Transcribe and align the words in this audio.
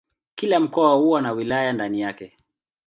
Kila 0.35 0.59
mkoa 0.59 0.95
huwa 0.95 1.21
na 1.21 1.31
wilaya 1.31 1.73
ndani 1.73 2.01
yake. 2.01 2.37